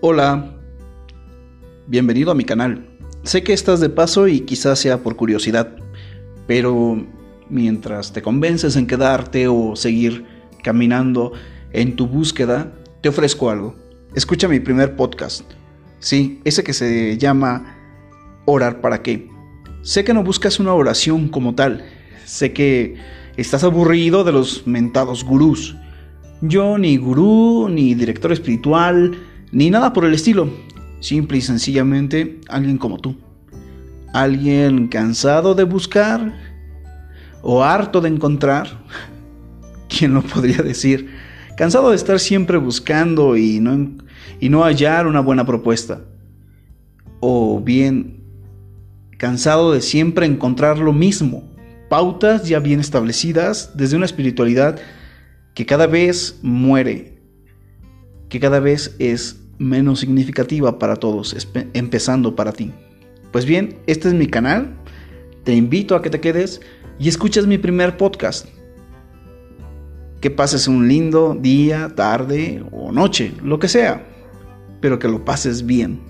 [0.00, 0.54] Hola,
[1.88, 2.86] bienvenido a mi canal.
[3.24, 5.74] Sé que estás de paso y quizás sea por curiosidad,
[6.46, 7.04] pero
[7.48, 10.24] mientras te convences en quedarte o seguir
[10.62, 11.32] caminando
[11.72, 13.74] en tu búsqueda, te ofrezco algo.
[14.14, 15.42] Escucha mi primer podcast.
[15.98, 17.76] Sí, ese que se llama
[18.44, 19.28] Orar para qué.
[19.82, 21.84] Sé que no buscas una oración como tal.
[22.24, 22.94] Sé que
[23.36, 25.74] estás aburrido de los mentados gurús.
[26.40, 29.18] Yo ni gurú, ni director espiritual,
[29.52, 30.50] ni nada por el estilo.
[31.00, 33.16] Simple y sencillamente alguien como tú.
[34.12, 36.34] Alguien cansado de buscar
[37.42, 38.68] o harto de encontrar.
[39.88, 41.10] ¿Quién lo podría decir?
[41.56, 43.96] Cansado de estar siempre buscando y no,
[44.40, 46.00] y no hallar una buena propuesta.
[47.20, 48.22] O bien
[49.16, 51.42] cansado de siempre encontrar lo mismo.
[51.88, 54.78] Pautas ya bien establecidas desde una espiritualidad
[55.54, 57.17] que cada vez muere
[58.28, 61.36] que cada vez es menos significativa para todos,
[61.72, 62.72] empezando para ti.
[63.32, 64.76] Pues bien, este es mi canal,
[65.44, 66.60] te invito a que te quedes
[66.98, 68.46] y escuches mi primer podcast.
[70.20, 74.04] Que pases un lindo día, tarde o noche, lo que sea,
[74.80, 76.00] pero que lo pases bien.